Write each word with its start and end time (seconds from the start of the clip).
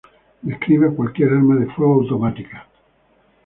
Describe 0.41 0.87
a 0.87 0.95
cualquier 0.95 1.29
arma 1.31 1.57
de 1.57 1.67
fuego 1.75 2.01
automática. 2.01 2.65